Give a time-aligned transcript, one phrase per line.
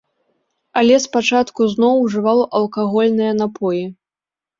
[0.79, 3.83] Але спачатку зноў ужываў алкагольныя напоі.